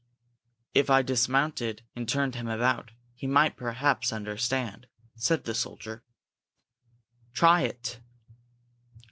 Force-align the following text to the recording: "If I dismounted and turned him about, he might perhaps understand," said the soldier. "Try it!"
"If 0.73 0.89
I 0.89 1.03
dismounted 1.03 1.83
and 1.95 2.09
turned 2.09 2.33
him 2.33 2.47
about, 2.47 2.89
he 3.13 3.27
might 3.27 3.55
perhaps 3.55 4.11
understand," 4.11 4.87
said 5.15 5.43
the 5.43 5.53
soldier. 5.53 6.03
"Try 7.35 7.61
it!" 7.61 7.99